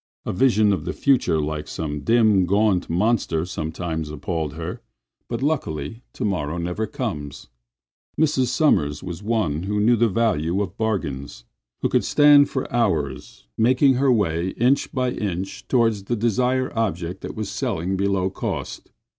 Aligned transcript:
A 0.25 0.33
vision 0.33 0.73
of 0.73 0.83
the 0.85 0.93
future 0.93 1.39
like 1.39 1.67
some 1.67 1.99
dim, 2.01 2.47
gaunt 2.47 2.89
monster 2.89 3.45
sometimes 3.45 4.09
appalled 4.09 4.53
her, 4.53 4.81
but 5.27 5.43
luckily 5.43 6.01
to 6.13 6.25
morrow 6.25 6.57
never 6.57 6.87
comes. 6.87 7.49
Mrs. 8.19 8.47
Sommers 8.47 9.03
was 9.03 9.21
one 9.21 9.61
who 9.61 9.79
knew 9.79 9.95
the 9.95 10.09
value 10.09 10.59
of 10.63 10.75
bargains; 10.75 11.45
who 11.83 11.87
could 11.89 12.03
stand 12.03 12.49
for 12.49 12.67
hours 12.73 13.45
making 13.59 13.93
her 13.93 14.11
way 14.11 14.55
inch 14.57 14.91
by 14.91 15.11
inch 15.11 15.67
toward 15.67 15.93
the 15.93 16.15
desired 16.15 16.73
object 16.73 17.21
that 17.21 17.35
was 17.35 17.51
selling 17.51 17.95
below 17.95 18.31
cost. 18.31 18.89